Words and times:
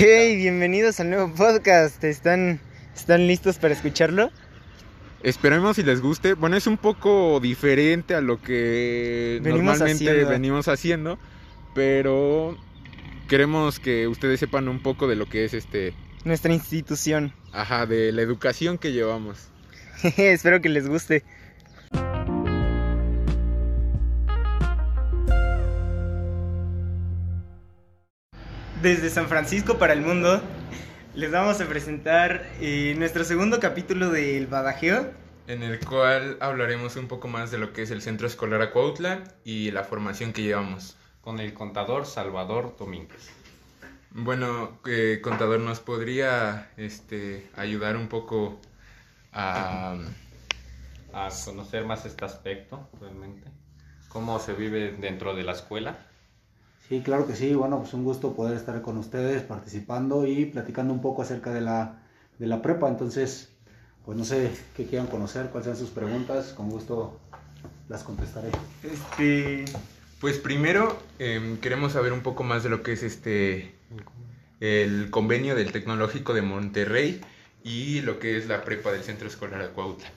Hey, 0.00 0.36
bienvenidos 0.36 1.00
al 1.00 1.10
nuevo 1.10 1.34
podcast. 1.34 2.04
¿Están, 2.04 2.60
¿Están 2.94 3.26
listos 3.26 3.58
para 3.58 3.74
escucharlo? 3.74 4.30
Esperemos 5.24 5.74
si 5.74 5.82
les 5.82 6.00
guste. 6.00 6.34
Bueno, 6.34 6.56
es 6.56 6.68
un 6.68 6.76
poco 6.76 7.40
diferente 7.40 8.14
a 8.14 8.20
lo 8.20 8.40
que 8.40 9.40
Venimos 9.42 9.64
normalmente 9.80 10.08
haciendo. 10.08 10.30
venimos 10.30 10.68
haciendo, 10.68 11.18
pero 11.74 12.56
queremos 13.28 13.80
que 13.80 14.06
ustedes 14.06 14.38
sepan 14.38 14.68
un 14.68 14.84
poco 14.84 15.08
de 15.08 15.16
lo 15.16 15.26
que 15.26 15.44
es 15.44 15.52
este, 15.52 15.94
Nuestra 16.24 16.52
institución. 16.52 17.32
ajá, 17.52 17.84
de 17.86 18.12
la 18.12 18.22
educación 18.22 18.78
que 18.78 18.92
llevamos. 18.92 19.48
Espero 20.16 20.60
que 20.60 20.68
les 20.68 20.88
guste. 20.88 21.24
Desde 28.82 29.10
San 29.10 29.26
Francisco 29.26 29.76
para 29.76 29.92
el 29.92 30.02
mundo, 30.02 30.40
les 31.14 31.32
vamos 31.32 31.60
a 31.60 31.66
presentar 31.66 32.46
eh, 32.60 32.94
nuestro 32.96 33.24
segundo 33.24 33.58
capítulo 33.58 34.10
del 34.10 34.46
Badajeo. 34.46 35.10
En 35.48 35.64
el 35.64 35.84
cual 35.84 36.36
hablaremos 36.38 36.94
un 36.94 37.08
poco 37.08 37.26
más 37.26 37.50
de 37.50 37.58
lo 37.58 37.72
que 37.72 37.82
es 37.82 37.90
el 37.90 38.02
Centro 38.02 38.28
Escolar 38.28 38.62
Acuautla 38.62 39.24
y 39.42 39.72
la 39.72 39.82
formación 39.82 40.32
que 40.32 40.42
llevamos. 40.42 40.96
con 41.22 41.40
el 41.40 41.54
contador 41.54 42.06
Salvador 42.06 42.76
Domínguez. 42.78 43.30
Bueno, 44.12 44.78
eh, 44.86 45.18
contador, 45.22 45.58
¿nos 45.58 45.80
podría 45.80 46.70
este, 46.76 47.50
ayudar 47.56 47.96
un 47.96 48.08
poco 48.08 48.60
a... 49.32 49.96
A 51.12 51.28
conocer 51.44 51.84
más 51.84 52.06
este 52.06 52.24
aspecto, 52.24 52.88
realmente. 53.00 53.50
Cómo 54.08 54.38
se 54.38 54.52
vive 54.52 54.92
dentro 54.92 55.34
de 55.34 55.42
la 55.42 55.52
escuela. 55.52 55.98
Sí, 56.88 57.02
claro 57.02 57.26
que 57.26 57.34
sí. 57.36 57.54
Bueno, 57.54 57.80
pues 57.80 57.92
un 57.94 58.04
gusto 58.04 58.34
poder 58.34 58.56
estar 58.56 58.80
con 58.82 58.96
ustedes 58.96 59.42
participando 59.42 60.26
y 60.26 60.46
platicando 60.46 60.92
un 60.92 61.00
poco 61.02 61.22
acerca 61.22 61.52
de 61.52 61.60
la, 61.60 62.02
de 62.38 62.46
la 62.46 62.62
prepa. 62.62 62.88
Entonces, 62.88 63.52
pues 64.04 64.16
no 64.16 64.24
sé 64.24 64.50
qué 64.74 64.86
quieran 64.86 65.08
conocer, 65.08 65.50
cuáles 65.50 65.66
sean 65.66 65.76
sus 65.76 65.90
preguntas. 65.90 66.54
Con 66.54 66.70
gusto 66.70 67.20
las 67.88 68.04
contestaré. 68.04 68.50
Este, 68.82 69.64
Pues 70.20 70.38
primero 70.38 70.98
em, 71.18 71.58
queremos 71.58 71.92
saber 71.92 72.12
un 72.12 72.22
poco 72.22 72.42
más 72.42 72.62
de 72.62 72.70
lo 72.70 72.82
que 72.82 72.92
es 72.92 73.02
este 73.02 73.74
el 74.60 75.10
convenio 75.10 75.54
del 75.54 75.70
Tecnológico 75.70 76.34
de 76.34 76.42
Monterrey 76.42 77.20
y 77.62 78.00
lo 78.00 78.18
que 78.18 78.36
es 78.36 78.48
la 78.48 78.64
prepa 78.64 78.90
del 78.90 79.02
Centro 79.04 79.28
Escolar 79.28 79.62
Acuautla. 79.62 80.08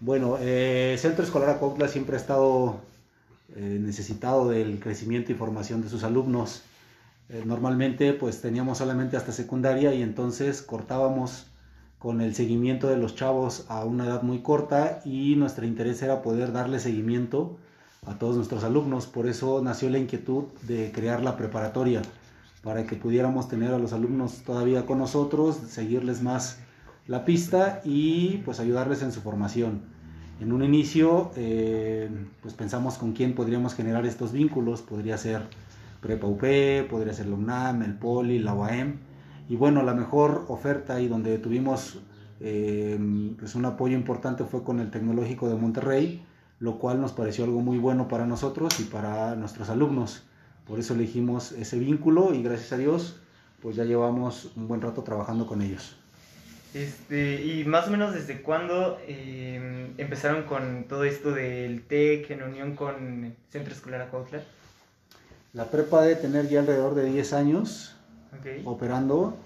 Bueno, 0.00 0.38
eh, 0.40 0.92
el 0.94 0.98
Centro 0.98 1.24
Escolar 1.24 1.50
Acuautla 1.50 1.88
siempre 1.88 2.16
ha 2.16 2.20
estado 2.20 2.80
eh, 3.56 3.78
necesitado 3.80 4.48
del 4.48 4.78
crecimiento 4.80 5.32
y 5.32 5.34
formación 5.34 5.82
de 5.82 5.88
sus 5.88 6.04
alumnos. 6.04 6.62
Eh, 7.30 7.42
normalmente 7.44 8.12
pues 8.12 8.40
teníamos 8.40 8.78
solamente 8.78 9.16
hasta 9.16 9.32
secundaria 9.32 9.92
y 9.94 10.02
entonces 10.02 10.62
cortábamos 10.62 11.46
con 11.98 12.20
el 12.20 12.34
seguimiento 12.34 12.88
de 12.88 12.96
los 12.96 13.16
chavos 13.16 13.66
a 13.68 13.84
una 13.84 14.06
edad 14.06 14.22
muy 14.22 14.40
corta 14.40 15.00
y 15.04 15.34
nuestro 15.36 15.66
interés 15.66 16.00
era 16.02 16.22
poder 16.22 16.52
darle 16.52 16.78
seguimiento 16.78 17.58
a 18.06 18.18
todos 18.18 18.36
nuestros 18.36 18.64
alumnos. 18.64 19.06
Por 19.06 19.26
eso 19.26 19.60
nació 19.62 19.90
la 19.90 19.98
inquietud 19.98 20.44
de 20.62 20.92
crear 20.92 21.22
la 21.22 21.36
preparatoria, 21.36 22.02
para 22.62 22.86
que 22.86 22.96
pudiéramos 22.96 23.48
tener 23.48 23.72
a 23.72 23.78
los 23.78 23.92
alumnos 23.92 24.42
todavía 24.44 24.86
con 24.86 24.98
nosotros, 24.98 25.56
seguirles 25.68 26.22
más 26.22 26.58
la 27.06 27.24
pista 27.24 27.80
y 27.84 28.38
pues 28.44 28.60
ayudarles 28.60 29.02
en 29.02 29.12
su 29.12 29.20
formación. 29.20 29.82
En 30.40 30.52
un 30.52 30.62
inicio 30.62 31.32
eh, 31.36 32.08
pues 32.42 32.54
pensamos 32.54 32.96
con 32.96 33.12
quién 33.12 33.34
podríamos 33.34 33.74
generar 33.74 34.06
estos 34.06 34.30
vínculos, 34.30 34.82
podría 34.82 35.18
ser 35.18 35.42
Prepa 36.00 36.28
UP, 36.28 36.42
podría 36.88 37.12
ser 37.12 37.26
la 37.26 37.34
UNAM, 37.34 37.82
el 37.82 37.94
Poli, 37.94 38.38
la 38.38 38.54
UAM 38.54 38.98
y 39.48 39.56
bueno, 39.56 39.82
la 39.82 39.94
mejor 39.94 40.44
oferta 40.48 41.00
y 41.00 41.08
donde 41.08 41.38
tuvimos 41.38 41.98
eh, 42.40 42.96
pues 43.36 43.56
un 43.56 43.64
apoyo 43.64 43.96
importante 43.96 44.44
fue 44.44 44.62
con 44.62 44.78
el 44.78 44.92
Tecnológico 44.92 45.48
de 45.48 45.56
Monterrey, 45.56 46.24
lo 46.60 46.78
cual 46.78 47.00
nos 47.00 47.12
pareció 47.12 47.44
algo 47.44 47.60
muy 47.60 47.78
bueno 47.78 48.06
para 48.06 48.24
nosotros 48.24 48.78
y 48.78 48.84
para 48.84 49.34
nuestros 49.34 49.70
alumnos. 49.70 50.22
Por 50.68 50.78
eso 50.78 50.94
elegimos 50.94 51.50
ese 51.50 51.80
vínculo 51.80 52.32
y 52.32 52.42
gracias 52.42 52.72
a 52.72 52.76
Dios 52.76 53.16
pues 53.60 53.74
ya 53.74 53.84
llevamos 53.84 54.52
un 54.54 54.68
buen 54.68 54.80
rato 54.80 55.02
trabajando 55.02 55.48
con 55.48 55.62
ellos. 55.62 55.97
Este, 56.74 57.44
y 57.44 57.64
más 57.64 57.88
o 57.88 57.90
menos 57.90 58.14
desde 58.14 58.42
cuándo 58.42 58.98
eh, 59.06 59.90
empezaron 59.98 60.44
con 60.44 60.84
todo 60.88 61.04
esto 61.04 61.30
del 61.32 61.82
TEC 61.82 62.30
en 62.30 62.42
unión 62.42 62.74
con 62.76 63.34
Centro 63.50 63.72
Escolar 63.72 64.02
Acuautla. 64.02 64.42
La 65.54 65.64
prepa 65.70 66.02
debe 66.02 66.16
tener 66.16 66.48
ya 66.48 66.60
alrededor 66.60 66.94
de 66.94 67.06
10 67.10 67.32
años 67.32 67.96
Ok. 68.38 68.66
operando 68.66 69.36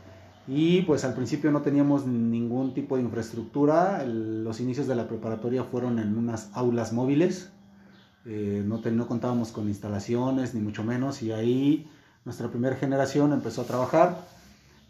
y 0.49 0.82
pues 0.82 1.05
al 1.05 1.15
principio 1.15 1.53
no 1.53 1.62
teníamos 1.62 2.05
ningún 2.06 2.75
tipo 2.75 2.97
de 2.97 3.03
infraestructura. 3.03 4.03
El- 4.03 4.43
los 4.43 4.59
inicios 4.59 4.88
de 4.88 4.97
la 4.97 5.06
preparatoria 5.06 5.62
fueron 5.62 6.00
en 6.00 6.19
unas 6.19 6.50
aulas 6.55 6.93
móviles. 6.93 7.50
Eh, 8.27 8.62
no, 8.66 8.81
te- 8.81 8.91
no 8.91 9.06
contábamos 9.06 9.53
con 9.53 9.69
instalaciones 9.69 10.55
ni 10.55 10.61
mucho 10.61 10.82
menos 10.82 11.22
y 11.22 11.31
ahí 11.32 11.88
nuestra 12.25 12.49
primera 12.49 12.75
generación 12.77 13.32
empezó 13.32 13.62
a 13.62 13.65
trabajar. 13.66 14.19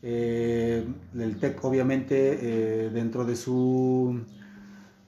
Eh, 0.03 0.85
el 1.17 1.37
TEC 1.39 1.65
obviamente 1.65 2.39
eh, 2.41 2.91
dentro 2.91 3.25
de 3.25 3.37
su 3.37 4.21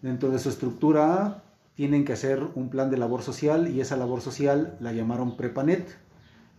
dentro 0.02 0.30
de 0.30 0.38
su 0.38 0.50
estructura 0.50 1.42
tienen 1.74 2.04
que 2.04 2.12
hacer 2.12 2.40
un 2.54 2.68
plan 2.68 2.90
de 2.90 2.96
labor 2.96 3.22
social 3.22 3.68
y 3.68 3.80
esa 3.80 3.96
labor 3.96 4.20
social 4.20 4.76
la 4.80 4.92
llamaron 4.92 5.36
Prepanet. 5.36 5.96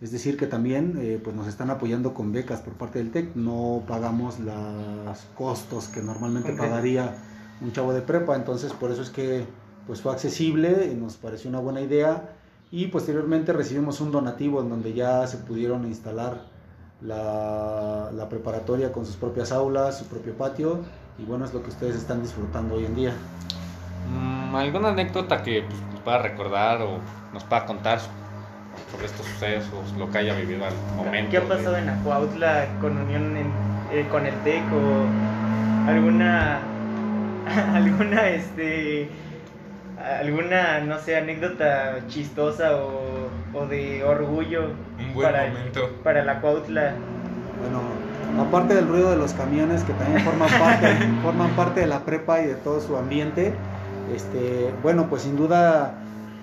Es 0.01 0.11
decir, 0.11 0.35
que 0.35 0.45
también 0.45 0.97
eh, 0.99 1.21
pues 1.23 1.35
nos 1.35 1.47
están 1.47 1.69
apoyando 1.69 2.13
con 2.13 2.33
becas 2.33 2.59
por 2.59 2.73
parte 2.73 2.99
del 2.99 3.11
TEC. 3.11 3.35
No 3.35 3.83
pagamos 3.87 4.39
los 4.39 5.19
costos 5.37 5.87
que 5.87 6.01
normalmente 6.01 6.51
pagaría 6.51 7.15
un 7.61 7.71
chavo 7.71 7.93
de 7.93 8.01
prepa. 8.01 8.35
Entonces, 8.35 8.73
por 8.73 8.91
eso 8.91 9.01
es 9.01 9.09
que 9.09 9.45
pues 9.87 10.01
fue 10.01 10.11
accesible 10.11 10.91
y 10.91 10.95
nos 10.95 11.15
pareció 11.15 11.49
una 11.49 11.59
buena 11.59 11.79
idea. 11.79 12.35
Y 12.71 12.87
posteriormente 12.87 13.53
recibimos 13.53 14.01
un 14.01 14.11
donativo 14.11 14.61
en 14.61 14.69
donde 14.69 14.93
ya 14.93 15.25
se 15.27 15.37
pudieron 15.37 15.85
instalar 15.85 16.54
la, 17.01 18.09
la 18.13 18.29
preparatoria 18.29 18.91
con 18.91 19.05
sus 19.05 19.15
propias 19.15 19.51
aulas, 19.51 19.97
su 19.99 20.05
propio 20.05 20.33
patio. 20.33 20.79
Y 21.17 21.23
bueno, 21.25 21.45
es 21.45 21.53
lo 21.53 21.63
que 21.63 21.69
ustedes 21.69 21.95
están 21.95 22.21
disfrutando 22.21 22.75
hoy 22.75 22.85
en 22.85 22.95
día. 22.95 23.13
Mm, 24.07 24.55
¿Alguna 24.55 24.89
anécdota 24.89 25.41
que 25.41 25.63
pues, 25.63 25.81
nos 25.91 25.99
pueda 26.01 26.19
recordar 26.19 26.81
o 26.81 26.99
nos 27.33 27.43
pueda 27.43 27.65
contar 27.65 27.99
sobre 28.91 29.05
estos 29.05 29.25
sucesos, 29.25 29.93
lo 29.97 30.09
que 30.09 30.17
haya 30.19 30.35
vivido 30.35 30.65
al 30.65 30.73
momento? 30.95 31.31
¿Qué 31.31 31.37
ha 31.37 31.41
de- 31.41 31.47
pasado 31.47 31.77
en 31.77 31.89
Acuautla 31.89 32.65
con 32.79 32.97
unión 32.97 33.37
en- 33.37 33.51
eh, 33.91 34.07
con 34.09 34.25
el 34.25 34.33
TEC 34.43 34.63
o 34.73 35.05
alguna 35.87 36.59
alguna 37.75 38.27
este 38.29 39.09
alguna 39.97 40.79
no 40.81 40.99
sé 40.99 41.15
anécdota 41.17 42.05
chistosa 42.07 42.75
o, 42.77 43.29
o 43.53 43.65
de 43.67 44.03
orgullo 44.03 44.61
buen 45.15 45.31
para, 45.31 45.47
momento. 45.47 45.89
para 46.03 46.23
la 46.23 46.33
Acuautla? 46.33 46.93
Bueno, 47.61 48.45
aparte 48.47 48.75
del 48.75 48.87
ruido 48.87 49.11
de 49.11 49.17
los 49.17 49.33
camiones 49.33 49.83
que 49.83 49.93
también 49.93 50.21
forman 50.23 50.49
parte, 50.59 50.87
forman 51.23 51.49
parte 51.55 51.79
de 51.79 51.87
la 51.87 52.05
prepa 52.05 52.41
y 52.41 52.47
de 52.47 52.55
todo 52.55 52.79
su 52.81 52.95
ambiente, 52.97 53.53
este, 54.13 54.73
bueno, 54.83 55.07
pues 55.09 55.23
sin 55.23 55.35
duda 55.35 55.95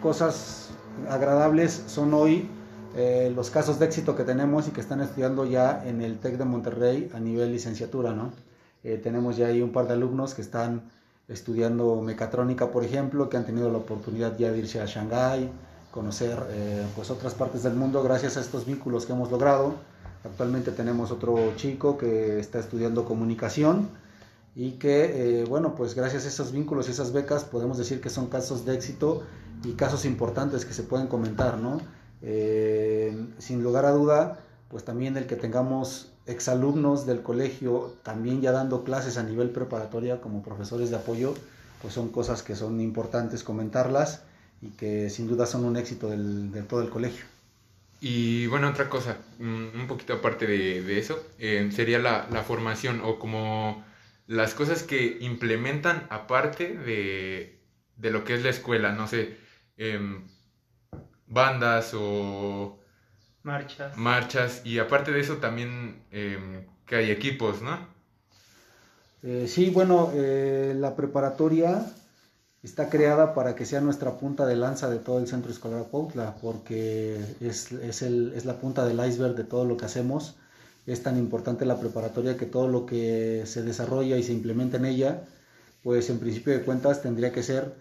cosas 0.02 0.70
agradables 1.08 1.84
son 1.86 2.12
hoy 2.14 2.48
eh, 2.96 3.32
los 3.34 3.50
casos 3.50 3.78
de 3.78 3.86
éxito 3.86 4.16
que 4.16 4.24
tenemos 4.24 4.68
y 4.68 4.70
que 4.72 4.80
están 4.80 5.00
estudiando 5.00 5.46
ya 5.46 5.82
en 5.86 6.02
el 6.02 6.18
TEC 6.18 6.36
de 6.36 6.44
Monterrey 6.44 7.10
a 7.14 7.20
nivel 7.20 7.52
licenciatura, 7.52 8.12
¿no? 8.12 8.32
Eh, 8.84 9.00
tenemos 9.02 9.36
ya 9.36 9.46
ahí 9.46 9.62
un 9.62 9.72
par 9.72 9.86
de 9.86 9.94
alumnos 9.94 10.34
que 10.34 10.42
están 10.42 10.82
estudiando 11.28 12.02
mecatrónica, 12.02 12.70
por 12.70 12.84
ejemplo, 12.84 13.30
que 13.30 13.36
han 13.36 13.46
tenido 13.46 13.70
la 13.70 13.78
oportunidad 13.78 14.36
ya 14.36 14.50
de 14.50 14.58
irse 14.58 14.80
a 14.80 14.86
Shanghái, 14.86 15.50
conocer 15.92 16.42
eh, 16.48 16.84
pues 16.96 17.10
otras 17.10 17.34
partes 17.34 17.62
del 17.62 17.74
mundo 17.74 18.02
gracias 18.02 18.36
a 18.36 18.40
estos 18.40 18.66
vínculos 18.66 19.06
que 19.06 19.12
hemos 19.12 19.30
logrado. 19.30 19.74
Actualmente 20.24 20.72
tenemos 20.72 21.10
otro 21.10 21.54
chico 21.56 21.98
que 21.98 22.40
está 22.40 22.58
estudiando 22.58 23.04
comunicación 23.04 23.88
y 24.56 24.72
que, 24.72 25.40
eh, 25.40 25.44
bueno, 25.44 25.74
pues 25.74 25.94
gracias 25.94 26.24
a 26.24 26.28
esos 26.28 26.50
vínculos 26.50 26.88
y 26.88 26.92
esas 26.92 27.12
becas 27.12 27.44
podemos 27.44 27.78
decir 27.78 28.00
que 28.00 28.08
son 28.08 28.26
casos 28.26 28.64
de 28.64 28.74
éxito 28.74 29.22
y 29.64 29.72
casos 29.72 30.04
importantes 30.04 30.64
que 30.64 30.74
se 30.74 30.82
pueden 30.82 31.06
comentar, 31.06 31.58
¿no? 31.58 31.80
Eh, 32.22 33.26
sin 33.38 33.62
lugar 33.62 33.84
a 33.84 33.92
duda, 33.92 34.40
pues 34.68 34.84
también 34.84 35.16
el 35.16 35.26
que 35.26 35.36
tengamos 35.36 36.10
exalumnos 36.26 37.04
del 37.04 37.22
colegio 37.22 37.94
también 38.02 38.40
ya 38.40 38.52
dando 38.52 38.84
clases 38.84 39.18
a 39.18 39.22
nivel 39.22 39.50
preparatoria 39.50 40.20
como 40.20 40.42
profesores 40.42 40.90
de 40.90 40.96
apoyo, 40.96 41.34
pues 41.82 41.92
son 41.94 42.08
cosas 42.08 42.42
que 42.42 42.54
son 42.54 42.80
importantes 42.80 43.42
comentarlas 43.42 44.22
y 44.62 44.70
que 44.72 45.10
sin 45.10 45.28
duda 45.28 45.46
son 45.46 45.64
un 45.66 45.76
éxito 45.76 46.08
del, 46.10 46.52
de 46.52 46.62
todo 46.62 46.82
el 46.82 46.90
colegio. 46.90 47.26
Y 48.00 48.46
bueno, 48.48 48.68
otra 48.70 48.88
cosa, 48.88 49.18
mm, 49.38 49.80
un 49.80 49.86
poquito 49.86 50.14
aparte 50.14 50.46
de, 50.46 50.82
de 50.82 50.98
eso, 50.98 51.24
eh, 51.38 51.70
sería 51.72 51.98
la, 52.00 52.28
la 52.30 52.42
formación 52.42 53.00
o 53.04 53.18
como 53.18 53.84
las 54.26 54.54
cosas 54.54 54.82
que 54.82 55.18
implementan 55.20 56.06
aparte 56.10 56.76
de, 56.76 57.60
de 57.96 58.10
lo 58.10 58.24
que 58.24 58.34
es 58.34 58.42
la 58.42 58.50
escuela, 58.50 58.92
no 58.92 59.06
sé, 59.06 59.38
em, 59.76 60.26
bandas 61.26 61.92
o 61.94 62.78
Marchas. 63.44 63.94
marchas 63.94 64.60
y 64.66 64.78
aparte 64.78 65.12
de 65.12 65.20
eso 65.20 65.36
también 65.38 66.04
em, 66.10 66.66
que 66.86 66.96
hay 66.96 67.10
equipos, 67.10 67.62
¿no? 67.62 67.78
Eh, 69.22 69.46
sí, 69.48 69.70
bueno, 69.70 70.10
eh, 70.14 70.74
la 70.76 70.94
preparatoria 70.96 71.86
está 72.62 72.88
creada 72.90 73.34
para 73.34 73.54
que 73.56 73.66
sea 73.66 73.80
nuestra 73.80 74.18
punta 74.18 74.46
de 74.46 74.56
lanza 74.56 74.88
de 74.90 74.98
todo 74.98 75.18
el 75.18 75.26
centro 75.28 75.50
escolar 75.50 75.86
Cuautla, 75.90 76.36
porque 76.40 77.18
es, 77.40 77.72
es, 77.72 78.02
el- 78.02 78.32
es 78.34 78.44
la 78.44 78.60
punta 78.60 78.84
del 78.86 79.04
iceberg 79.06 79.34
de 79.36 79.44
todo 79.44 79.64
lo 79.64 79.76
que 79.76 79.86
hacemos. 79.86 80.36
Es 80.86 81.02
tan 81.02 81.18
importante 81.18 81.64
la 81.66 81.78
preparatoria 81.80 82.36
que 82.36 82.46
todo 82.46 82.68
lo 82.68 82.86
que 82.86 83.42
se 83.46 83.62
desarrolla 83.62 84.16
y 84.16 84.22
se 84.22 84.32
implementa 84.32 84.76
en 84.78 84.84
ella, 84.86 85.24
pues 85.82 86.10
en 86.10 86.18
principio 86.20 86.52
de 86.52 86.62
cuentas 86.64 87.02
tendría 87.02 87.32
que 87.32 87.42
ser 87.42 87.74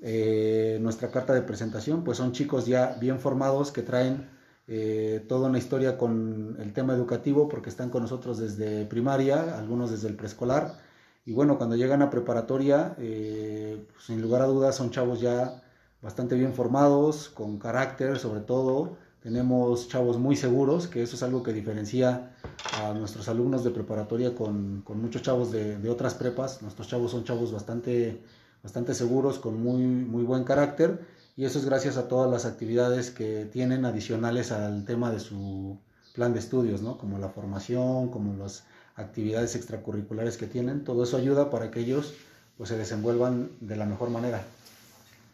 eh, 0.00 0.78
nuestra 0.80 1.10
carta 1.10 1.32
de 1.34 1.42
presentación, 1.42 2.02
pues 2.04 2.18
son 2.18 2.32
chicos 2.32 2.66
ya 2.66 2.96
bien 3.00 3.20
formados 3.20 3.70
que 3.72 3.82
traen 3.82 4.28
eh, 4.66 5.24
toda 5.28 5.48
una 5.48 5.58
historia 5.58 5.98
con 5.98 6.56
el 6.60 6.72
tema 6.72 6.94
educativo 6.94 7.48
porque 7.48 7.68
están 7.70 7.90
con 7.90 8.02
nosotros 8.02 8.38
desde 8.38 8.84
primaria, 8.86 9.58
algunos 9.58 9.90
desde 9.90 10.08
el 10.08 10.16
preescolar. 10.16 10.78
Y 11.24 11.32
bueno, 11.32 11.56
cuando 11.56 11.76
llegan 11.76 12.02
a 12.02 12.10
preparatoria, 12.10 12.96
eh, 12.98 13.86
pues, 13.92 14.06
sin 14.06 14.20
lugar 14.20 14.42
a 14.42 14.46
dudas 14.46 14.74
son 14.74 14.90
chavos 14.90 15.20
ya 15.20 15.62
bastante 16.00 16.34
bien 16.34 16.52
formados, 16.52 17.28
con 17.28 17.58
carácter 17.58 18.18
sobre 18.18 18.40
todo. 18.40 18.96
Tenemos 19.22 19.88
chavos 19.88 20.18
muy 20.18 20.34
seguros, 20.34 20.88
que 20.88 21.00
eso 21.00 21.14
es 21.14 21.22
algo 21.22 21.44
que 21.44 21.52
diferencia 21.52 22.32
a 22.80 22.92
nuestros 22.92 23.28
alumnos 23.28 23.62
de 23.62 23.70
preparatoria 23.70 24.34
con, 24.34 24.82
con 24.82 25.00
muchos 25.00 25.22
chavos 25.22 25.52
de, 25.52 25.78
de 25.78 25.90
otras 25.90 26.14
prepas. 26.14 26.60
Nuestros 26.60 26.88
chavos 26.88 27.12
son 27.12 27.22
chavos 27.22 27.52
bastante, 27.52 28.20
bastante 28.64 28.92
seguros, 28.94 29.38
con 29.38 29.62
muy, 29.62 29.82
muy 29.84 30.24
buen 30.24 30.42
carácter. 30.42 31.06
Y 31.36 31.44
eso 31.44 31.60
es 31.60 31.64
gracias 31.64 31.96
a 31.98 32.08
todas 32.08 32.28
las 32.28 32.44
actividades 32.46 33.12
que 33.12 33.44
tienen 33.44 33.84
adicionales 33.84 34.50
al 34.50 34.84
tema 34.84 35.12
de 35.12 35.20
su 35.20 35.78
plan 36.14 36.32
de 36.32 36.40
estudios, 36.40 36.82
¿no? 36.82 36.98
Como 36.98 37.18
la 37.18 37.28
formación, 37.28 38.10
como 38.10 38.34
las 38.36 38.64
actividades 38.96 39.54
extracurriculares 39.56 40.36
que 40.36 40.46
tienen. 40.46 40.84
Todo 40.84 41.04
eso 41.04 41.16
ayuda 41.16 41.50
para 41.50 41.70
que 41.70 41.80
ellos 41.80 42.14
pues, 42.56 42.68
se 42.68 42.76
desenvuelvan 42.76 43.50
de 43.60 43.76
la 43.76 43.86
mejor 43.86 44.10
manera. 44.10 44.42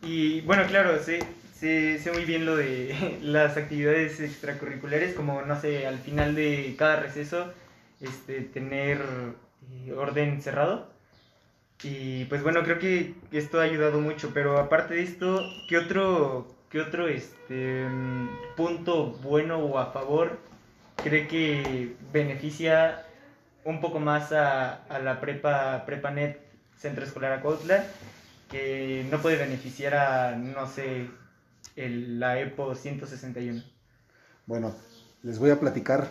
Y 0.03 0.43
bueno, 0.43 0.65
claro, 0.67 1.03
sé, 1.03 1.21
sé, 1.55 1.99
sé 1.99 2.13
muy 2.13 2.25
bien 2.25 2.47
lo 2.47 2.57
de 2.57 3.19
las 3.23 3.57
actividades 3.57 4.21
extracurriculares, 4.21 5.15
como, 5.15 5.43
no 5.43 5.61
sé, 5.61 5.87
al 5.87 5.99
final 5.99 6.35
de 6.35 6.75
cada 6.79 6.97
receso, 6.97 7.53
este, 8.01 8.43
tener 8.43 9.01
eh, 9.71 9.93
orden 9.93 10.41
cerrado. 10.43 10.89
Y 11.83 12.25
pues 12.25 12.43
bueno, 12.43 12.65
creo 12.65 12.79
que 12.79 13.15
esto 13.31 13.61
ha 13.61 13.65
ayudado 13.65 14.01
mucho, 14.01 14.33
pero 14.35 14.59
aparte 14.59 14.95
de 14.95 15.03
esto, 15.03 15.49
¿qué 15.69 15.79
otro, 15.79 16.49
qué 16.71 16.81
otro 16.81 17.07
este, 17.07 17.87
mm, 17.89 18.29
punto 18.57 19.13
bueno 19.23 19.59
o 19.59 19.79
a 19.79 19.93
favor 19.93 20.39
cree 20.97 21.29
que 21.29 21.95
beneficia 22.13 23.05
un 23.65 23.81
poco 23.81 24.01
más 24.01 24.33
a, 24.33 24.81
la 25.03 25.21
prepa, 25.21 25.85
PrepaNet 25.85 26.41
Centro 26.79 27.05
Escolar 27.05 27.33
Acautla? 27.33 27.85
que 28.49 29.07
no 29.11 29.21
puede 29.21 29.37
beneficiar 29.37 29.95
a, 29.95 30.37
no 30.37 30.67
sé, 30.67 31.09
el, 31.77 32.19
la 32.19 32.41
EPO 32.41 32.75
161. 32.75 33.63
Bueno, 34.47 34.73
les 35.23 35.39
voy 35.39 35.51
a 35.51 35.61
platicar 35.61 36.09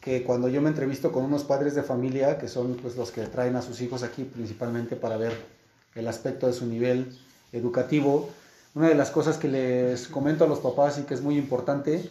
que 0.00 0.22
cuando 0.22 0.48
yo 0.48 0.62
me 0.62 0.70
entrevisto 0.70 1.12
con 1.12 1.24
unos 1.24 1.44
padres 1.44 1.74
de 1.74 1.82
familia, 1.82 2.38
que 2.38 2.48
son 2.48 2.76
pues, 2.76 2.96
los 2.96 3.10
que 3.10 3.22
traen 3.22 3.56
a 3.56 3.62
sus 3.62 3.80
hijos 3.80 4.02
aquí 4.02 4.24
principalmente 4.24 4.96
para 4.96 5.16
ver 5.16 5.32
el 5.94 6.08
aspecto 6.08 6.46
de 6.46 6.52
su 6.52 6.66
nivel 6.66 7.12
educativo, 7.52 8.30
una 8.74 8.88
de 8.88 8.94
las 8.94 9.10
cosas 9.10 9.38
que 9.38 9.48
les 9.48 10.08
comento 10.08 10.44
a 10.44 10.48
los 10.48 10.60
papás 10.60 10.98
y 10.98 11.02
que 11.02 11.14
es 11.14 11.22
muy 11.22 11.36
importante 11.38 12.10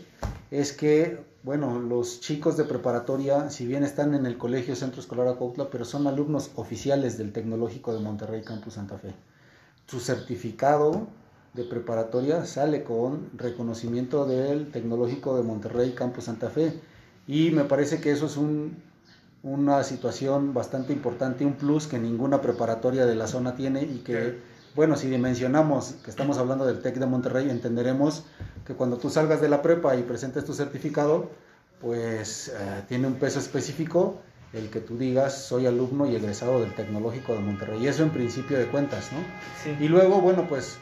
es 0.51 0.73
que, 0.73 1.23
bueno, 1.43 1.79
los 1.79 2.19
chicos 2.19 2.57
de 2.57 2.63
preparatoria, 2.65 3.49
si 3.49 3.65
bien 3.65 3.83
están 3.83 4.13
en 4.13 4.25
el 4.25 4.37
Colegio 4.37 4.75
Centro 4.75 5.01
Escolar 5.01 5.27
Acautla, 5.27 5.69
pero 5.69 5.85
son 5.85 6.07
alumnos 6.07 6.51
oficiales 6.55 7.17
del 7.17 7.31
Tecnológico 7.31 7.93
de 7.93 7.99
Monterrey 7.99 8.41
Campus 8.43 8.75
Santa 8.75 8.97
Fe. 8.97 9.13
Su 9.87 9.99
certificado 9.99 11.07
de 11.53 11.63
preparatoria 11.63 12.45
sale 12.45 12.83
con 12.83 13.29
reconocimiento 13.37 14.25
del 14.25 14.71
Tecnológico 14.71 15.35
de 15.37 15.43
Monterrey 15.43 15.93
Campus 15.93 16.25
Santa 16.25 16.49
Fe. 16.49 16.79
Y 17.27 17.51
me 17.51 17.63
parece 17.63 18.01
que 18.01 18.11
eso 18.11 18.27
es 18.27 18.37
un, 18.37 18.77
una 19.41 19.83
situación 19.83 20.53
bastante 20.53 20.93
importante, 20.93 21.45
un 21.45 21.53
plus 21.53 21.87
que 21.87 21.97
ninguna 21.97 22.41
preparatoria 22.41 23.05
de 23.05 23.15
la 23.15 23.27
zona 23.27 23.55
tiene 23.55 23.83
y 23.83 23.99
que. 23.99 24.54
Bueno, 24.75 24.97
si 24.97 25.07
dimensionamos 25.07 25.95
que 26.03 26.09
estamos 26.09 26.37
hablando 26.37 26.65
del 26.65 26.81
TEC 26.81 26.95
de 26.95 27.05
Monterrey, 27.05 27.49
entenderemos 27.49 28.25
que 28.65 28.73
cuando 28.73 28.97
tú 28.97 29.09
salgas 29.09 29.41
de 29.41 29.49
la 29.49 29.61
prepa 29.61 29.95
y 29.95 30.03
presentes 30.03 30.43
tu 30.43 30.53
certificado, 30.53 31.29
pues 31.79 32.49
eh, 32.49 32.83
tiene 32.87 33.07
un 33.07 33.15
peso 33.15 33.39
específico 33.39 34.19
el 34.53 34.69
que 34.69 34.79
tú 34.79 34.97
digas 34.97 35.45
soy 35.45 35.65
alumno 35.65 36.09
y 36.09 36.15
egresado 36.15 36.61
del 36.61 36.73
Tecnológico 36.73 37.33
de 37.33 37.39
Monterrey. 37.39 37.87
Eso 37.87 38.03
en 38.03 38.09
principio 38.09 38.57
de 38.57 38.67
cuentas, 38.67 39.11
¿no? 39.11 39.19
Sí. 39.63 39.83
Y 39.83 39.87
luego, 39.87 40.21
bueno, 40.21 40.47
pues 40.47 40.77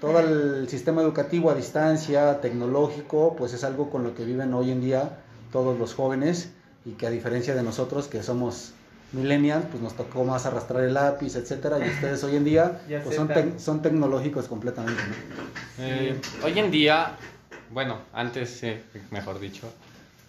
todo 0.00 0.18
el 0.18 0.68
sistema 0.68 1.02
educativo 1.02 1.50
a 1.50 1.54
distancia, 1.54 2.40
tecnológico, 2.40 3.36
pues 3.36 3.54
es 3.54 3.62
algo 3.62 3.88
con 3.88 4.02
lo 4.02 4.14
que 4.16 4.24
viven 4.24 4.52
hoy 4.52 4.72
en 4.72 4.80
día 4.80 5.20
todos 5.52 5.78
los 5.78 5.94
jóvenes 5.94 6.50
y 6.84 6.92
que 6.92 7.06
a 7.06 7.10
diferencia 7.10 7.54
de 7.54 7.62
nosotros 7.62 8.08
que 8.08 8.22
somos 8.22 8.72
millennials, 9.12 9.66
pues 9.70 9.82
nos 9.82 9.94
tocó 9.96 10.24
más 10.24 10.46
arrastrar 10.46 10.84
el 10.84 10.94
lápiz, 10.94 11.36
etcétera, 11.36 11.78
y 11.84 11.88
ustedes 11.90 12.22
hoy 12.24 12.36
en 12.36 12.44
día 12.44 12.80
pues 13.04 13.16
son, 13.16 13.28
tec- 13.28 13.58
son 13.58 13.82
tecnológicos 13.82 14.46
completamente. 14.48 15.00
¿no? 15.02 15.84
Eh, 15.84 16.20
hoy 16.44 16.58
en 16.58 16.70
día, 16.70 17.16
bueno, 17.70 17.98
antes, 18.12 18.62
eh, 18.62 18.82
mejor 19.10 19.38
dicho, 19.40 19.70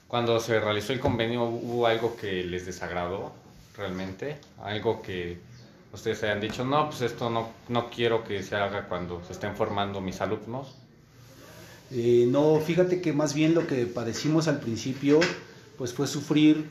cuando 0.07 0.39
se 0.39 0.59
realizó 0.59 0.93
el 0.93 0.99
convenio 0.99 1.43
hubo 1.43 1.87
algo 1.87 2.15
que 2.15 2.43
les 2.43 2.65
desagradó 2.65 3.33
realmente, 3.77 4.37
algo 4.63 5.01
que 5.01 5.39
ustedes 5.91 6.21
hayan 6.23 6.39
dicho, 6.41 6.63
no, 6.65 6.89
pues 6.89 7.01
esto 7.01 7.29
no, 7.29 7.49
no 7.69 7.89
quiero 7.89 8.23
que 8.23 8.43
se 8.43 8.55
haga 8.55 8.87
cuando 8.87 9.23
se 9.25 9.33
estén 9.33 9.55
formando 9.55 10.01
mis 10.01 10.21
alumnos. 10.21 10.75
Eh, 11.91 12.25
no, 12.27 12.59
fíjate 12.59 13.01
que 13.01 13.13
más 13.13 13.33
bien 13.33 13.53
lo 13.53 13.67
que 13.67 13.85
padecimos 13.85 14.47
al 14.47 14.59
principio, 14.59 15.19
pues 15.77 15.93
fue 15.93 16.07
sufrir 16.07 16.69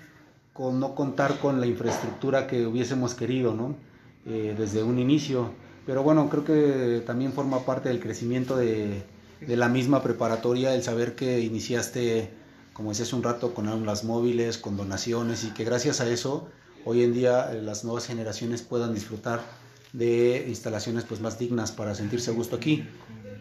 con 0.52 0.81
no 0.81 0.94
contar 0.94 1.38
con 1.38 1.60
la 1.60 1.66
infraestructura 1.66 2.46
que 2.46 2.66
hubiésemos 2.66 3.14
querido, 3.14 3.54
¿no? 3.54 3.75
Eh, 4.26 4.54
desde 4.56 4.82
un 4.82 4.99
inicio. 4.99 5.50
Pero 5.87 6.02
bueno, 6.02 6.28
creo 6.28 6.44
que 6.44 7.02
también 7.06 7.32
forma 7.32 7.64
parte 7.64 7.88
del 7.88 8.00
crecimiento 8.00 8.56
de, 8.56 9.02
la 9.46 9.69
misma 9.69 10.02
preparatoria 10.02 10.75
el 10.75 10.82
saber 10.84 11.16
que 11.16 11.40
iniciaste, 11.40 12.31
como 12.72 12.90
decía 12.90 13.04
hace 13.04 13.16
un 13.16 13.25
rato, 13.25 13.54
con 13.54 13.69
aulas 13.69 14.04
móviles, 14.04 14.58
con 14.58 14.76
donaciones 14.76 15.43
y 15.44 15.50
que 15.50 15.64
gracias 15.64 16.00
a 16.00 16.08
eso 16.08 16.49
hoy 16.84 17.02
en 17.02 17.12
día 17.12 17.52
eh, 17.52 17.61
las 17.61 17.85
nuevas 17.85 18.06
generaciones 18.06 18.62
puedan 18.62 18.94
disfrutar 18.94 19.40
de 19.92 20.47
instalaciones 20.49 21.04
pues 21.04 21.21
más 21.21 21.38
dignas 21.38 21.73
para 21.73 21.94
sentirse 21.94 22.30
a 22.30 22.35
gusto 22.35 22.56
aquí 22.56 22.87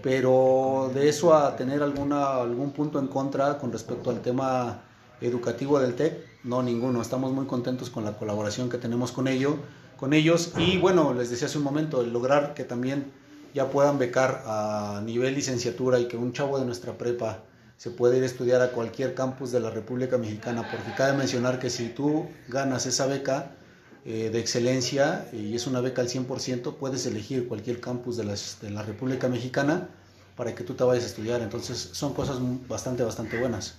pero 0.02 0.92
de 0.94 1.10
eso 1.10 1.34
a 1.34 1.56
tener 1.56 1.82
algún 1.84 2.72
punto 2.72 3.00
en 3.00 3.08
contra 3.08 3.58
con 3.58 3.72
respecto 3.72 4.10
al 4.10 4.22
tema 4.22 4.82
educativo 5.22 5.80
del 5.80 5.94
TEC, 5.94 6.31
no 6.44 6.64
ninguno. 6.64 7.02
Estamos 7.02 7.32
muy 7.32 7.46
contentos 7.46 7.90
con 7.90 8.04
la 8.04 8.18
colaboración 8.18 8.70
que 8.70 8.78
tenemos 8.78 9.12
con, 9.12 9.28
ello, 9.28 9.58
con 9.98 10.14
ellos 10.14 10.54
y 10.58 10.78
bueno, 10.78 11.14
les 11.14 11.30
decía 11.30 11.48
hace 11.48 11.58
un 11.58 11.64
momento, 11.64 12.02
el 12.02 12.12
lograr 12.12 12.54
que 12.54 12.64
también 12.64 13.12
ya 13.54 13.70
puedan 13.70 14.00
becar 14.00 14.44
a 14.46 15.02
nivel 15.06 15.36
licenciatura 15.36 16.00
y 16.00 16.08
que 16.08 16.18
un 16.18 16.34
chavo 16.34 16.60
de 16.60 16.66
nuestra 16.66 16.98
prepa 16.98 17.44
se 17.78 17.90
pueda 17.90 18.16
ir 18.16 18.24
a 18.24 18.28
estudiar 18.28 18.62
a 18.62 18.72
cualquier 18.72 19.16
campus 19.16 19.52
de 19.52 19.60
la 19.60 19.72
República 19.72 20.18
Mexicana, 20.18 20.70
porque 20.70 20.94
cabe 20.96 21.18
mencionar 21.18 21.60
que 21.60 21.70
si 21.70 21.90
tú 21.90 22.28
ganas 22.48 22.86
esa 22.86 23.08
beca, 23.08 23.56
eh, 24.04 24.32
de 24.32 24.40
excelencia 24.40 25.28
y 25.32 25.56
es 25.56 25.68
una 25.68 25.80
beca 25.80 26.02
al 26.02 26.08
100%, 26.08 26.78
puedes 26.78 27.06
elegir 27.06 27.48
cualquier 27.48 27.80
campus 27.80 28.18
de, 28.18 28.24
las, 28.24 28.58
de 28.60 28.72
la 28.72 28.82
República 28.82 29.28
Mexicana 29.28 29.90
para 30.36 30.56
que 30.56 30.64
tú 30.64 30.74
te 30.74 30.84
vayas 30.84 31.04
a 31.04 31.08
estudiar. 31.08 31.42
Entonces 31.42 31.90
son 31.92 32.16
cosas 32.16 32.38
bastante, 32.68 33.04
bastante 33.04 33.40
buenas. 33.40 33.76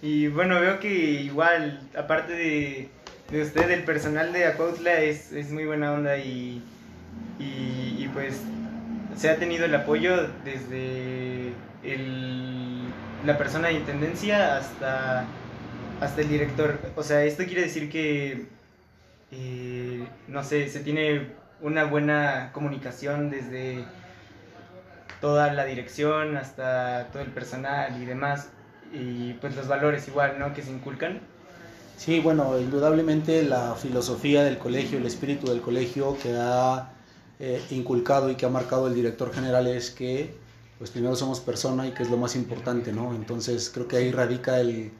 Y 0.00 0.28
bueno, 0.28 0.60
veo 0.60 0.78
que 0.78 0.88
igual, 0.88 1.80
aparte 1.96 2.32
de, 2.32 2.88
de 3.30 3.42
usted, 3.42 3.70
el 3.70 3.84
personal 3.84 4.32
de 4.32 4.46
Acuautla 4.46 5.00
es, 5.00 5.32
es 5.32 5.50
muy 5.50 5.66
buena 5.66 5.92
onda 5.92 6.16
y, 6.18 6.62
y, 7.38 8.08
pues 8.14 8.40
se 9.16 9.28
ha 9.28 9.36
tenido 9.36 9.64
el 9.64 9.74
apoyo 9.74 10.28
desde 10.44 11.52
el, 11.82 12.82
la 13.26 13.36
persona 13.36 13.68
de 13.68 13.74
intendencia 13.74 14.56
hasta, 14.56 15.24
hasta 16.00 16.20
el 16.20 16.28
director. 16.28 16.78
O 16.94 17.02
sea, 17.02 17.24
esto 17.24 17.44
quiere 17.44 17.62
decir 17.62 17.90
que, 17.90 18.46
eh, 19.32 20.06
no 20.28 20.44
sé, 20.44 20.68
se 20.68 20.80
tiene 20.80 21.32
una 21.60 21.84
buena 21.84 22.50
comunicación 22.52 23.30
desde 23.30 23.84
toda 25.20 25.52
la 25.52 25.64
dirección 25.64 26.36
hasta 26.36 27.08
todo 27.12 27.22
el 27.22 27.30
personal 27.30 28.00
y 28.00 28.06
demás 28.06 28.50
y 28.92 29.34
pues 29.34 29.56
los 29.56 29.68
valores 29.68 30.08
igual, 30.08 30.38
¿no? 30.38 30.52
Que 30.54 30.62
se 30.62 30.70
inculcan. 30.70 31.20
Sí, 31.96 32.20
bueno, 32.20 32.58
indudablemente 32.58 33.42
la 33.42 33.74
filosofía 33.74 34.44
del 34.44 34.58
colegio, 34.58 34.98
el 34.98 35.06
espíritu 35.06 35.48
del 35.48 35.60
colegio 35.60 36.16
que 36.22 36.32
ha 36.36 36.92
eh, 37.40 37.60
inculcado 37.70 38.30
y 38.30 38.36
que 38.36 38.46
ha 38.46 38.48
marcado 38.48 38.86
el 38.86 38.94
director 38.94 39.32
general 39.32 39.66
es 39.66 39.90
que 39.90 40.34
pues 40.78 40.90
primero 40.90 41.16
somos 41.16 41.40
persona 41.40 41.88
y 41.88 41.90
que 41.90 42.04
es 42.04 42.10
lo 42.10 42.16
más 42.16 42.36
importante, 42.36 42.92
¿no? 42.92 43.12
Entonces 43.14 43.68
creo 43.74 43.88
que 43.88 43.96
ahí 43.96 44.12
radica 44.12 44.60
el, 44.60 44.92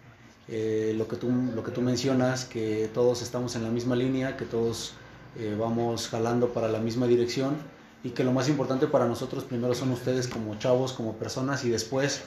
eh, 0.49 0.93
lo, 0.97 1.07
que 1.07 1.17
tú, 1.17 1.31
lo 1.55 1.63
que 1.63 1.71
tú 1.71 1.83
mencionas, 1.83 2.47
que 2.47 2.91
todos 2.93 3.23
estamos 3.23 3.55
en 3.55 3.63
la 3.63 3.71
misma 3.71 3.95
línea, 3.95 4.37
que 4.37 4.45
todos 4.45 4.95
eh, 5.39 5.55
vamos 5.59 6.09
jalando 6.09 6.53
para 6.53 6.69
la 6.69 6.81
misma 6.81 7.07
dirección 7.07 7.57
y 8.03 8.11
que 8.11 8.25
lo 8.25 8.33
más 8.33 8.49
importante 8.49 8.87
para 8.87 9.07
nosotros 9.07 9.45
primero 9.45 9.75
son 9.75 9.93
ustedes 9.93 10.27
como 10.27 10.59
chavos, 10.59 10.93
como 10.95 11.15
personas 11.15 11.65
y 11.65 11.71
después 11.71 12.25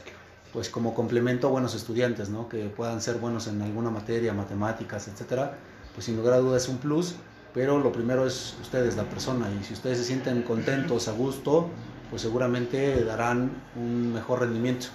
pues 0.54 0.70
como 0.70 0.94
complemento 0.94 1.50
buenos 1.50 1.76
estudiantes, 1.76 2.30
¿no? 2.30 2.50
Que 2.50 2.66
puedan 2.66 3.02
ser 3.02 3.18
buenos 3.18 3.48
en 3.48 3.62
alguna 3.62 3.90
materia, 3.90 4.34
matemáticas, 4.34 5.08
etcétera, 5.08 5.58
pues 5.94 6.06
sin 6.06 6.18
lugar 6.18 6.34
a 6.34 6.38
dudas 6.38 6.64
es 6.64 6.70
un 6.70 6.78
plus, 6.78 7.16
pero 7.54 7.80
lo 7.80 7.92
primero 7.92 8.26
es 8.26 8.56
ustedes, 8.62 8.96
la 8.96 9.04
persona, 9.04 9.48
y 9.60 9.64
si 9.64 9.74
ustedes 9.74 9.98
se 9.98 10.04
sienten 10.04 10.42
contentos, 10.44 11.08
a 11.08 11.12
gusto, 11.12 11.70
pues 12.10 12.22
seguramente 12.22 13.04
darán 13.04 13.52
un 13.76 14.14
mejor 14.14 14.42
rendimiento. 14.42 14.88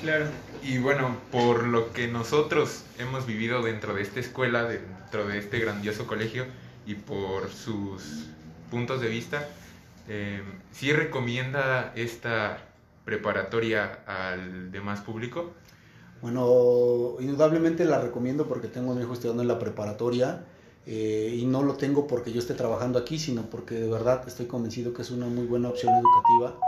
Claro. 0.00 0.26
Y 0.62 0.78
bueno, 0.78 1.16
por 1.30 1.64
lo 1.64 1.92
que 1.92 2.08
nosotros 2.08 2.84
hemos 2.98 3.26
vivido 3.26 3.62
dentro 3.62 3.94
de 3.94 4.02
esta 4.02 4.20
escuela, 4.20 4.64
dentro 4.64 5.26
de 5.26 5.38
este 5.38 5.58
grandioso 5.58 6.06
colegio 6.06 6.46
y 6.86 6.94
por 6.94 7.50
sus 7.50 8.26
puntos 8.70 9.00
de 9.00 9.08
vista, 9.08 9.48
eh, 10.08 10.42
¿sí 10.72 10.92
recomienda 10.92 11.92
esta 11.94 12.58
preparatoria 13.04 14.00
al 14.06 14.70
demás 14.70 15.00
público? 15.00 15.52
Bueno, 16.20 17.16
indudablemente 17.20 17.84
la 17.84 18.00
recomiendo 18.00 18.46
porque 18.46 18.68
tengo 18.68 18.92
a 18.92 18.94
mi 18.94 19.02
hijo 19.02 19.12
estudiando 19.12 19.42
en 19.42 19.48
la 19.48 19.58
preparatoria 19.58 20.44
eh, 20.86 21.36
y 21.40 21.46
no 21.46 21.62
lo 21.62 21.74
tengo 21.74 22.06
porque 22.06 22.32
yo 22.32 22.38
esté 22.40 22.54
trabajando 22.54 22.98
aquí, 22.98 23.18
sino 23.18 23.42
porque 23.42 23.74
de 23.74 23.88
verdad 23.88 24.22
estoy 24.26 24.46
convencido 24.46 24.92
que 24.94 25.02
es 25.02 25.10
una 25.10 25.26
muy 25.26 25.46
buena 25.46 25.68
opción 25.68 25.92
educativa. 25.94 26.58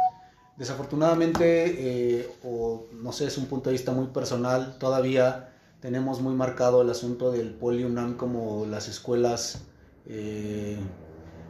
Desafortunadamente, 0.56 2.20
eh, 2.20 2.28
o 2.44 2.86
no 2.92 3.12
sé, 3.12 3.26
es 3.26 3.38
un 3.38 3.46
punto 3.46 3.70
de 3.70 3.74
vista 3.74 3.92
muy 3.92 4.06
personal, 4.06 4.76
todavía 4.78 5.50
tenemos 5.80 6.20
muy 6.20 6.34
marcado 6.34 6.82
el 6.82 6.90
asunto 6.90 7.32
del 7.32 7.50
PoliUNAM 7.50 8.16
como 8.16 8.64
las 8.66 8.88
escuelas, 8.88 9.62
eh, 10.06 10.78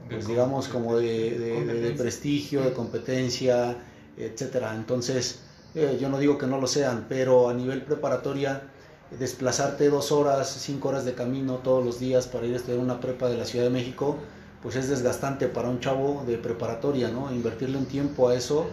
pues 0.08 0.26
digamos, 0.26 0.68
como 0.68 0.96
de, 0.96 1.38
de, 1.38 1.90
prestigio, 1.92 2.62
de 2.62 2.72
competencia, 2.72 3.76
etcétera. 4.16 4.74
Entonces, 4.74 5.40
yo 5.74 6.08
no 6.08 6.18
digo 6.18 6.38
que 6.38 6.46
no 6.46 6.60
lo 6.60 6.66
sean, 6.66 7.06
pero 7.08 7.48
a 7.48 7.54
nivel 7.54 7.82
preparatoria, 7.82 8.62
desplazarte 9.18 9.90
dos 9.90 10.12
horas, 10.12 10.48
cinco 10.48 10.88
horas 10.88 11.04
de 11.04 11.14
camino 11.14 11.54
todos 11.56 11.84
los 11.84 11.98
días 11.98 12.26
para 12.26 12.46
ir 12.46 12.54
a 12.54 12.56
estudiar 12.56 12.78
una 12.78 13.00
prepa 13.00 13.28
de 13.28 13.36
la 13.36 13.44
Ciudad 13.44 13.64
de 13.64 13.70
México, 13.70 14.16
pues 14.62 14.76
es 14.76 14.88
desgastante 14.88 15.48
para 15.48 15.68
un 15.68 15.80
chavo 15.80 16.24
de 16.26 16.38
preparatoria, 16.38 17.08
¿no? 17.08 17.30
Invertirle 17.32 17.76
un 17.76 17.86
tiempo 17.86 18.28
a 18.28 18.34
eso 18.34 18.66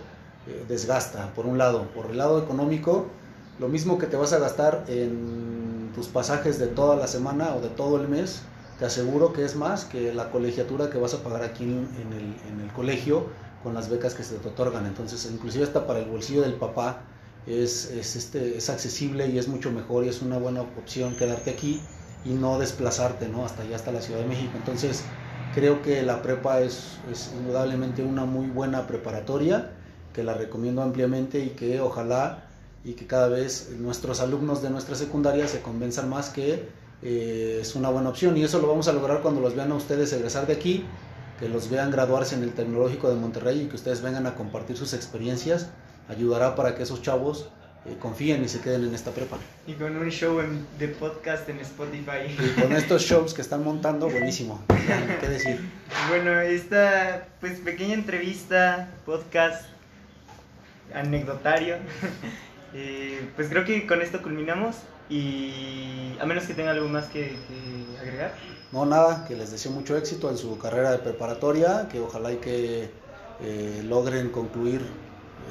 eh, 0.48 0.64
desgasta, 0.68 1.34
por 1.34 1.46
un 1.46 1.58
lado. 1.58 1.88
Por 1.94 2.12
el 2.12 2.18
lado 2.18 2.42
económico, 2.42 3.08
lo 3.60 3.68
mismo 3.68 3.98
que 3.98 4.08
te 4.08 4.16
vas 4.16 4.32
a 4.34 4.40
gastar 4.40 4.86
en 4.88 5.92
tus 5.96 6.08
pasajes 6.08 6.60
de 6.60 6.68
toda 6.68 6.96
la 6.96 7.08
semana 7.08 7.56
o 7.56 7.62
de 7.62 7.70
todo 7.70 8.00
el 8.00 8.08
mes, 8.08 8.42
te 8.80 8.86
aseguro 8.86 9.34
que 9.34 9.44
es 9.44 9.56
más 9.56 9.86
que 9.86 10.14
la 10.14 10.32
colegiatura 10.32 10.90
que 10.90 10.98
vas 10.98 11.14
a 11.14 11.24
pagar 11.24 11.44
aquí 11.44 11.64
en 11.64 12.62
el 12.62 12.72
colegio 12.74 13.26
con 13.64 13.74
las 13.74 13.90
becas 13.90 14.14
que 14.14 14.24
se 14.24 14.36
te 14.36 14.48
otorgan. 14.48 14.86
Entonces, 14.86 15.30
inclusive 15.32 15.64
hasta 15.64 15.88
para 15.88 16.00
el 16.00 16.06
bolsillo 16.06 16.42
del 16.42 16.54
papá, 16.54 17.04
es, 17.48 17.90
es, 17.92 18.16
este, 18.16 18.58
es 18.58 18.70
accesible 18.70 19.28
y 19.28 19.38
es 19.38 19.48
mucho 19.48 19.72
mejor 19.72 20.06
y 20.06 20.10
es 20.10 20.22
una 20.22 20.38
buena 20.38 20.62
opción 20.62 21.16
quedarte 21.16 21.50
aquí 21.50 21.82
y 22.24 22.30
no 22.30 22.60
desplazarte 22.60 23.28
¿no? 23.28 23.46
hasta 23.46 23.64
allá, 23.64 23.76
hasta 23.76 23.92
la 23.92 24.02
Ciudad 24.02 24.20
de 24.20 24.28
México. 24.28 24.52
Entonces, 24.56 25.04
creo 25.54 25.82
que 25.82 26.02
la 26.04 26.22
prepa 26.22 26.62
es, 26.62 27.00
indudablemente 27.38 28.04
una 28.04 28.26
muy 28.26 28.48
buena 28.48 28.88
preparatoria, 28.88 29.72
que 30.14 30.24
la 30.24 30.34
recomiendo 30.34 30.82
ampliamente 30.82 31.40
y 31.40 31.50
que 31.50 31.80
ojalá 31.80 32.46
y 32.84 32.94
que 32.94 33.06
cada 33.06 33.30
vez 33.30 33.70
nuestros 33.78 34.20
alumnos 34.22 34.62
de 34.62 34.70
nuestra 34.70 34.96
secundaria 34.96 35.48
se 35.48 35.62
convenzan 35.62 36.10
más 36.10 36.30
que 36.30 36.68
eh, 37.04 37.60
es 37.62 37.76
una 37.76 37.90
buena 37.90 38.10
opción 38.10 38.36
y 38.38 38.44
eso 38.44 38.60
lo 38.60 38.68
vamos 38.68 38.88
a 38.88 38.94
lograr 38.94 39.22
cuando 39.22 39.40
los 39.40 39.56
vean 39.56 39.72
a 39.72 39.76
ustedes 39.76 40.12
egresar 40.14 40.48
de 40.48 40.54
aquí, 40.54 40.84
que 41.42 41.50
los 41.50 41.72
vean 41.72 41.90
graduarse 41.90 42.36
en 42.36 42.44
el 42.44 42.54
Tecnológico 42.54 43.10
de 43.10 43.16
Monterrey 43.16 43.64
y 43.64 43.66
que 43.66 43.76
ustedes 43.76 44.04
vengan 44.04 44.28
a 44.28 44.36
compartir 44.36 44.78
sus 44.78 44.94
experiencias 44.94 45.72
ayudará 46.08 46.56
para 46.56 46.76
que 46.76 46.84
esos 46.84 47.02
chavos 47.02 47.50
eh, 47.86 47.96
confíen 48.00 48.44
y 48.44 48.48
se 48.48 48.62
queden 48.62 48.86
en 48.86 48.94
esta 48.94 49.10
prepa. 49.10 49.38
Y 49.66 49.74
con 49.74 49.98
un 49.98 50.10
show 50.12 50.40
de 50.78 50.88
podcast 50.90 51.50
en 51.50 51.60
Spotify. 51.62 52.30
Y 52.38 52.62
con 52.62 52.74
estos 52.74 53.02
shows 53.02 53.34
que 53.34 53.42
están 53.42 53.64
montando, 53.64 54.08
buenísimo. 54.08 54.64
¿Qué 55.20 55.28
decir? 55.28 55.60
Bueno, 56.10 56.40
esta 56.42 57.26
pues 57.40 57.60
pequeña 57.60 57.96
entrevista, 57.96 58.92
podcast, 59.06 59.66
anecdotario. 60.94 61.78
Eh, 62.74 63.28
pues 63.36 63.50
creo 63.50 63.66
que 63.66 63.86
con 63.86 64.02
esto 64.02 64.22
culminamos 64.22 64.78
y 65.12 66.18
a 66.20 66.26
menos 66.26 66.46
que 66.46 66.54
tenga 66.54 66.72
algo 66.72 66.88
más 66.88 67.06
que, 67.06 67.36
agregar. 68.00 68.34
No, 68.72 68.86
nada, 68.86 69.26
que 69.28 69.36
les 69.36 69.52
deseo 69.52 69.72
mucho 69.74 69.98
éxito 69.98 70.30
en 70.30 70.38
su 70.38 70.58
carrera 70.58 70.92
de 70.92 71.00
preparatoria, 71.00 71.90
que 71.92 72.00
ojalá 72.00 72.32
y 72.32 72.38
que 72.38 72.90
eh, 73.42 73.84
logren 73.86 74.30
concluir 74.30 74.82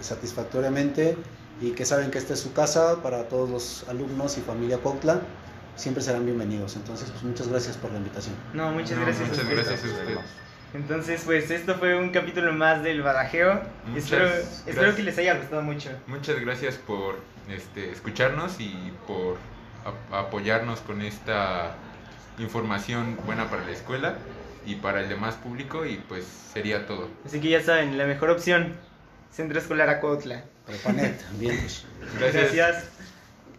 satisfactoriamente 0.00 1.16
y 1.60 1.72
que 1.72 1.84
saben 1.84 2.10
que 2.10 2.16
esta 2.16 2.32
es 2.32 2.40
su 2.40 2.54
casa 2.54 3.02
para 3.02 3.28
todos 3.28 3.50
los 3.50 3.88
alumnos 3.88 4.38
y 4.38 4.40
familia 4.40 4.78
Cuautla, 4.78 5.20
siempre 5.76 6.02
serán 6.02 6.24
bienvenidos. 6.24 6.76
Entonces, 6.76 7.10
pues 7.10 7.22
muchas 7.22 7.48
gracias 7.48 7.76
por 7.76 7.92
la 7.92 7.98
invitación. 7.98 8.34
No, 8.54 8.72
muchas 8.72 8.98
gracias. 8.98 9.28
Muchas 9.28 9.50
gracias 9.50 9.84
a 9.84 9.86
ustedes. 9.86 10.18
Entonces, 10.72 11.22
pues 11.24 11.50
esto 11.50 11.74
fue 11.76 11.96
un 11.98 12.10
capítulo 12.10 12.52
más 12.52 12.82
del 12.82 13.02
Badajeo. 13.02 13.60
Espero, 13.96 14.28
espero, 14.66 14.94
que 14.94 15.02
les 15.02 15.18
haya 15.18 15.34
gustado 15.34 15.62
mucho. 15.62 15.90
Muchas 16.06 16.40
gracias 16.40 16.76
por 16.76 17.18
este, 17.48 17.90
escucharnos 17.90 18.60
y 18.60 18.92
por 19.06 19.38
apoyarnos 20.12 20.80
con 20.80 21.02
esta 21.02 21.74
información 22.38 23.18
buena 23.26 23.50
para 23.50 23.64
la 23.64 23.72
escuela 23.72 24.14
y 24.66 24.76
para 24.76 25.00
el 25.00 25.08
demás 25.08 25.34
público 25.36 25.84
y 25.84 25.96
pues 25.96 26.24
sería 26.52 26.86
todo. 26.86 27.08
Así 27.24 27.40
que 27.40 27.48
ya 27.48 27.62
saben, 27.62 27.98
la 27.98 28.06
mejor 28.06 28.30
opción 28.30 28.76
Centro 29.32 29.58
Escolar 29.58 29.88
Acuautla. 29.88 30.44
Gracias. 31.38 31.84
Gracias. 32.18 32.99